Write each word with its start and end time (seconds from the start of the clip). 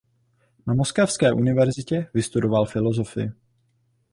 Na 0.67 0.73
Moskevské 0.73 1.33
univerzitě 1.33 2.07
vystudoval 2.13 2.65
filozofii. 2.65 3.31